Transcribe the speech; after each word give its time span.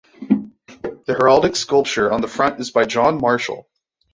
The 0.19 1.13
heraldic 1.13 1.55
sculpture 1.55 2.11
on 2.11 2.21
the 2.21 2.27
front 2.27 2.59
is 2.59 2.71
by 2.71 2.85
John 2.85 3.21
Marshall. 3.21 3.69